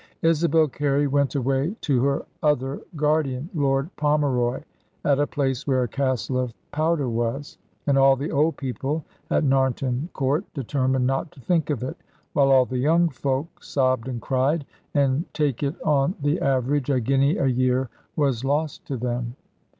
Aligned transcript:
Isabel 0.23 0.67
Carey 0.67 1.05
went 1.05 1.35
away 1.35 1.75
to 1.81 2.03
her 2.03 2.25
other 2.41 2.81
guardian, 2.95 3.51
Lord 3.53 3.95
Pomeroy, 3.97 4.63
at 5.05 5.19
a 5.19 5.27
place 5.27 5.67
where 5.67 5.83
a 5.83 5.87
castle 5.87 6.39
of 6.39 6.55
powder 6.71 7.07
was; 7.07 7.59
and 7.85 7.99
all 7.99 8.15
the 8.15 8.31
old 8.31 8.57
people 8.57 9.05
at 9.29 9.43
Narnton 9.43 10.11
Court 10.13 10.43
determined 10.55 11.05
not 11.05 11.31
to 11.33 11.39
think 11.39 11.69
of 11.69 11.83
it; 11.83 11.97
while 12.33 12.49
all 12.49 12.65
the 12.65 12.79
young 12.79 13.09
folk 13.09 13.63
sobbed 13.63 14.07
and 14.07 14.19
cried; 14.19 14.65
and 14.95 15.31
take 15.35 15.61
it 15.61 15.79
on 15.83 16.15
the 16.19 16.39
average, 16.41 16.89
a 16.89 16.99
guinea 16.99 17.37
a 17.37 17.45
year 17.45 17.87
was 18.15 18.43
lost 18.43 18.83
to 18.87 18.97
them. 18.97 19.35